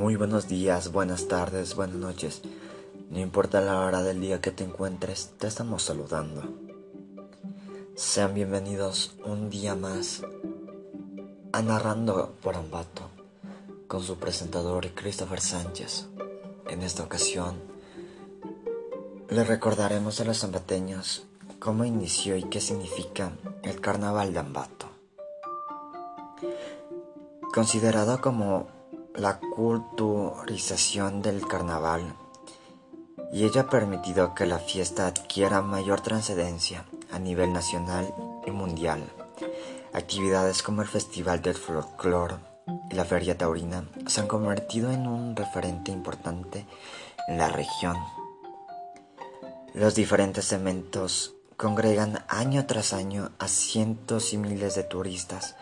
Muy 0.00 0.16
buenos 0.16 0.48
días, 0.48 0.92
buenas 0.92 1.28
tardes, 1.28 1.74
buenas 1.74 1.96
noches. 1.96 2.40
No 3.10 3.20
importa 3.20 3.60
la 3.60 3.80
hora 3.80 4.02
del 4.02 4.18
día 4.18 4.40
que 4.40 4.50
te 4.50 4.64
encuentres, 4.64 5.32
te 5.36 5.46
estamos 5.46 5.82
saludando. 5.82 6.42
Sean 7.96 8.32
bienvenidos 8.32 9.14
un 9.26 9.50
día 9.50 9.74
más 9.74 10.22
a 11.52 11.60
Narrando 11.60 12.32
por 12.42 12.56
Ambato 12.56 13.10
con 13.88 14.02
su 14.02 14.16
presentador 14.16 14.88
Christopher 14.94 15.42
Sánchez. 15.42 16.06
En 16.70 16.80
esta 16.80 17.02
ocasión, 17.02 17.56
le 19.28 19.44
recordaremos 19.44 20.18
a 20.20 20.24
los 20.24 20.42
ambateños 20.44 21.26
cómo 21.58 21.84
inició 21.84 22.38
y 22.38 22.44
qué 22.44 22.62
significa 22.62 23.32
el 23.62 23.82
Carnaval 23.82 24.32
de 24.32 24.38
Ambato. 24.38 24.86
Considerado 27.52 28.22
como 28.22 28.79
la 29.14 29.40
culturización 29.40 31.20
del 31.22 31.46
carnaval 31.46 32.14
y 33.32 33.44
ello 33.44 33.62
ha 33.62 33.70
permitido 33.70 34.34
que 34.34 34.46
la 34.46 34.58
fiesta 34.58 35.06
adquiera 35.06 35.62
mayor 35.62 36.00
trascendencia 36.00 36.84
a 37.10 37.18
nivel 37.18 37.52
nacional 37.52 38.12
y 38.46 38.50
mundial. 38.50 39.02
Actividades 39.92 40.62
como 40.62 40.82
el 40.82 40.88
Festival 40.88 41.42
del 41.42 41.54
Folclore 41.54 42.36
y 42.90 42.94
la 42.94 43.04
Feria 43.04 43.36
Taurina 43.36 43.84
se 44.06 44.20
han 44.20 44.28
convertido 44.28 44.90
en 44.90 45.06
un 45.06 45.36
referente 45.36 45.90
importante 45.90 46.66
en 47.28 47.38
la 47.38 47.48
región. 47.48 47.96
Los 49.74 49.94
diferentes 49.94 50.52
eventos 50.52 51.34
congregan 51.56 52.24
año 52.28 52.66
tras 52.66 52.92
año 52.92 53.32
a 53.38 53.48
cientos 53.48 54.32
y 54.32 54.38
miles 54.38 54.74
de 54.74 54.82
turistas 54.82 55.56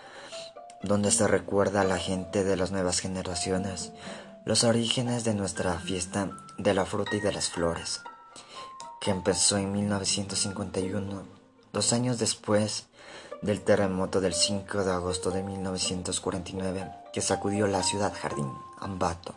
donde 0.82 1.10
se 1.10 1.26
recuerda 1.26 1.80
a 1.80 1.84
la 1.84 1.98
gente 1.98 2.44
de 2.44 2.56
las 2.56 2.70
nuevas 2.70 3.00
generaciones 3.00 3.92
los 4.44 4.64
orígenes 4.64 5.24
de 5.24 5.34
nuestra 5.34 5.78
fiesta 5.78 6.30
de 6.56 6.72
la 6.72 6.86
fruta 6.86 7.14
y 7.16 7.20
de 7.20 7.32
las 7.32 7.50
flores, 7.50 8.00
que 9.00 9.10
empezó 9.10 9.58
en 9.58 9.72
1951, 9.72 11.22
dos 11.72 11.92
años 11.92 12.18
después 12.18 12.86
del 13.42 13.60
terremoto 13.60 14.20
del 14.20 14.34
5 14.34 14.84
de 14.84 14.92
agosto 14.92 15.30
de 15.30 15.42
1949 15.42 16.90
que 17.12 17.20
sacudió 17.20 17.66
la 17.66 17.82
ciudad 17.82 18.12
jardín, 18.18 18.50
Ambato, 18.80 19.34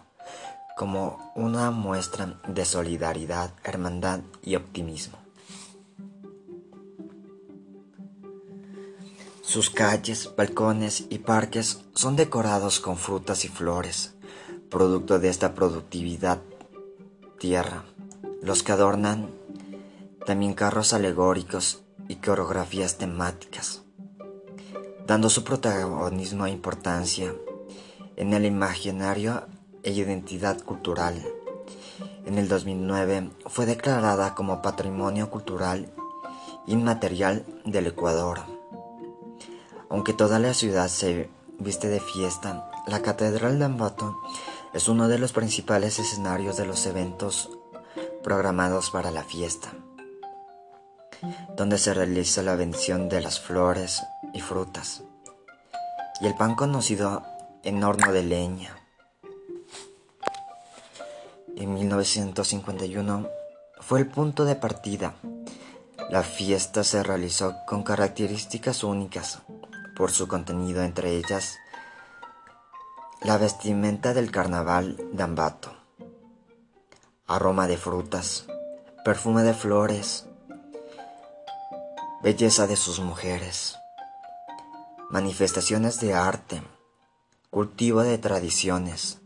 como 0.77 1.31
una 1.35 1.71
muestra 1.71 2.39
de 2.47 2.65
solidaridad, 2.65 3.51
hermandad 3.63 4.21
y 4.43 4.55
optimismo. 4.55 5.20
Sus 9.51 9.69
calles, 9.69 10.33
balcones 10.37 11.07
y 11.09 11.17
parques 11.17 11.81
son 11.93 12.15
decorados 12.15 12.79
con 12.79 12.95
frutas 12.95 13.43
y 13.43 13.49
flores, 13.49 14.13
producto 14.69 15.19
de 15.19 15.27
esta 15.27 15.55
productividad 15.55 16.39
tierra. 17.37 17.83
Los 18.41 18.63
que 18.63 18.71
adornan 18.71 19.29
también 20.25 20.53
carros 20.53 20.93
alegóricos 20.93 21.81
y 22.07 22.15
coreografías 22.15 22.97
temáticas, 22.97 23.81
dando 25.05 25.29
su 25.29 25.43
protagonismo 25.43 26.45
e 26.45 26.51
importancia 26.51 27.35
en 28.15 28.31
el 28.31 28.45
imaginario 28.45 29.47
e 29.83 29.91
identidad 29.91 30.61
cultural. 30.61 31.21
En 32.25 32.37
el 32.37 32.47
2009 32.47 33.31
fue 33.47 33.65
declarada 33.65 34.33
como 34.33 34.61
Patrimonio 34.61 35.29
Cultural 35.29 35.91
Inmaterial 36.67 37.45
del 37.65 37.87
Ecuador. 37.87 38.50
Aunque 39.91 40.13
toda 40.13 40.39
la 40.39 40.53
ciudad 40.53 40.87
se 40.87 41.29
viste 41.59 41.89
de 41.89 41.99
fiesta, 41.99 42.71
la 42.87 43.01
Catedral 43.01 43.59
de 43.59 43.65
Ambato 43.65 44.17
es 44.73 44.87
uno 44.87 45.09
de 45.09 45.19
los 45.19 45.33
principales 45.33 45.99
escenarios 45.99 46.55
de 46.55 46.65
los 46.65 46.85
eventos 46.85 47.49
programados 48.23 48.89
para 48.89 49.11
la 49.11 49.25
fiesta, 49.25 49.73
donde 51.57 51.77
se 51.77 51.93
realiza 51.93 52.41
la 52.41 52.55
bendición 52.55 53.09
de 53.09 53.19
las 53.19 53.41
flores 53.41 54.01
y 54.33 54.39
frutas, 54.39 55.03
y 56.21 56.27
el 56.27 56.35
pan 56.35 56.55
conocido 56.55 57.23
en 57.63 57.83
horno 57.83 58.13
de 58.13 58.23
leña. 58.23 58.77
En 61.57 61.73
1951 61.73 63.27
fue 63.81 63.99
el 63.99 64.07
punto 64.07 64.45
de 64.45 64.55
partida. 64.55 65.15
La 66.09 66.23
fiesta 66.23 66.85
se 66.85 67.03
realizó 67.03 67.57
con 67.67 67.83
características 67.83 68.85
únicas 68.85 69.41
por 70.01 70.09
su 70.09 70.27
contenido, 70.27 70.81
entre 70.81 71.15
ellas 71.15 71.59
la 73.21 73.37
vestimenta 73.37 74.15
del 74.15 74.31
carnaval 74.31 74.97
de 75.13 75.21
Ambato, 75.21 75.75
aroma 77.27 77.67
de 77.67 77.77
frutas, 77.77 78.47
perfume 79.05 79.43
de 79.43 79.53
flores, 79.53 80.25
belleza 82.23 82.65
de 82.65 82.77
sus 82.77 82.99
mujeres, 82.99 83.77
manifestaciones 85.11 85.99
de 85.99 86.15
arte, 86.15 86.63
cultivo 87.51 88.01
de 88.01 88.17
tradiciones, 88.17 89.19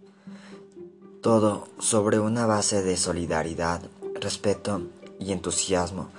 todo 1.22 1.70
sobre 1.80 2.20
una 2.20 2.46
base 2.48 2.84
de 2.84 2.98
solidaridad, 2.98 3.80
respeto 4.20 4.82
y 5.22 5.32
entusiasmo 5.32 6.10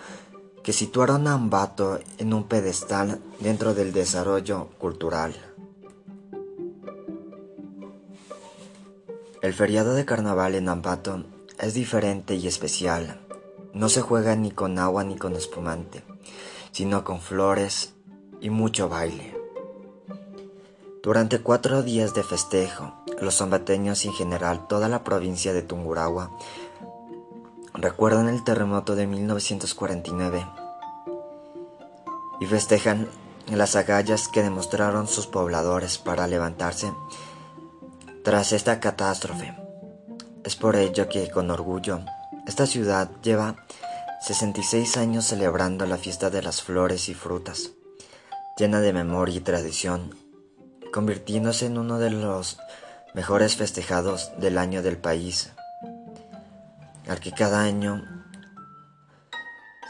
que 0.67 0.73
situaron 0.73 1.29
a 1.29 1.35
Ambato 1.35 2.01
en 2.19 2.35
un 2.35 2.43
pedestal 2.49 3.21
dentro 3.39 3.73
del 3.73 3.93
desarrollo 3.93 4.67
cultural. 4.81 5.33
El 9.43 9.55
feriado 9.55 9.95
de 9.95 10.05
carnaval 10.05 10.57
en 10.57 10.69
Ambato 10.69 11.23
es 11.61 11.75
diferente 11.75 12.35
y 12.35 12.49
especial. 12.49 13.21
No 13.75 13.89
se 13.89 14.01
juega 14.01 14.35
ni 14.35 14.51
con 14.51 14.81
agua 14.81 15.05
ni 15.05 15.17
con 15.17 15.37
espumante, 15.37 16.03
sino 16.73 17.05
con 17.05 17.21
flores 17.21 17.95
y 18.41 18.51
mucho 18.51 18.89
baile. 18.89 19.39
Durante 21.01 21.39
cuatro 21.43 21.85
días 21.85 22.13
de 22.13 22.25
festejo, 22.25 22.93
los 23.21 23.41
ambateños 23.41 24.05
y 24.05 24.09
en 24.09 24.15
general 24.15 24.67
toda 24.67 24.89
la 24.89 25.05
provincia 25.05 25.53
de 25.53 25.63
Tungurahua 25.63 26.37
recuerdan 27.79 28.29
el 28.29 28.43
terremoto 28.43 28.97
de 28.97 29.07
1949 29.07 30.47
y 32.41 32.47
festejan 32.47 33.09
las 33.51 33.77
agallas 33.77 34.29
que 34.29 34.43
demostraron 34.43 35.07
sus 35.07 35.27
pobladores 35.27 35.99
para 35.99 36.27
levantarse 36.27 36.93
tras 38.25 38.53
esta 38.53 38.81
catástrofe. 38.81 39.55
Es 40.43 40.57
por 40.57 40.77
ello 40.77 41.09
que 41.09 41.31
con 41.31 41.51
orgullo 41.51 42.01
esta 42.47 42.67
ciudad 42.67 43.11
lleva 43.23 43.57
66 44.23 44.97
años 44.97 45.27
celebrando 45.27 45.87
la 45.87 45.99
fiesta 45.99 46.31
de 46.31 46.43
las 46.43 46.63
flores 46.63 47.09
y 47.09 47.15
frutas, 47.15 47.73
llena 48.57 48.81
de 48.81 48.93
memoria 48.93 49.37
y 49.37 49.41
tradición, 49.41 50.17
convirtiéndose 50.93 51.67
en 51.67 51.79
uno 51.79 51.99
de 51.99 52.11
los 52.11 52.59
mejores 53.15 53.57
festejados 53.57 54.33
del 54.39 54.59
año 54.59 54.83
del 54.83 54.97
país 54.97 55.53
al 57.07 57.21
que 57.21 57.33
cada 57.33 57.63
año 57.63 58.05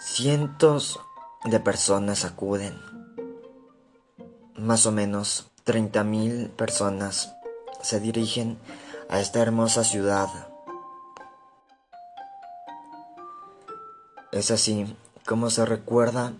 cientos 0.03 1.01
de 1.45 1.61
personas 1.61 2.25
acuden. 2.25 2.75
Más 4.57 4.87
o 4.87 4.93
menos 4.93 5.51
30.000 5.65 6.51
personas 6.51 7.35
se 7.83 8.01
dirigen 8.01 8.59
a 9.09 9.21
esta 9.21 9.41
hermosa 9.41 9.85
ciudad. 9.85 10.29
Es 14.33 14.51
así 14.51 14.97
como 15.27 15.51
se 15.51 15.65
recuerda 15.67 16.33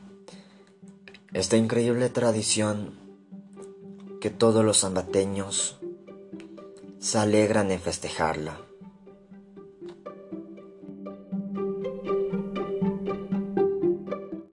esta 1.33 1.57
increíble 1.57 2.09
tradición 2.09 2.99
que 4.21 4.31
todos 4.31 4.65
los 4.65 4.81
zambateños 4.81 5.79
se 6.99 7.19
alegran 7.19 7.71
en 7.71 7.81
festejarla. 7.81 8.66